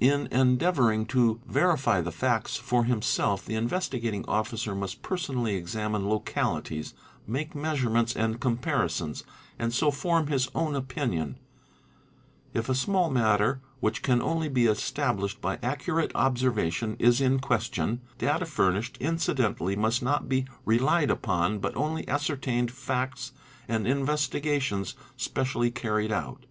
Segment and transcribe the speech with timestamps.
[0.00, 5.00] In endeavouring to ESSENTIAL QUALITIES 23 verify the facts for himself the Investigating Officer must
[5.00, 6.92] personally examine localities,
[7.24, 9.22] make measurements and comparisons,
[9.60, 11.38] and so form his— own opinion,
[12.52, 17.38] If a small matter which can only be established by accu Yate observation is in
[17.38, 23.30] question, data furnished incidentally must not be relied upon but only ascertained facts
[23.68, 26.44] and investigations specially carried out.